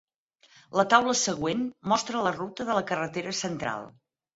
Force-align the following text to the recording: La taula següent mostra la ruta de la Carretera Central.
La 0.79 0.85
taula 0.93 1.13
següent 1.21 1.63
mostra 1.95 2.27
la 2.31 2.35
ruta 2.41 2.71
de 2.73 2.83
la 2.83 2.87
Carretera 2.93 3.41
Central. 3.47 3.93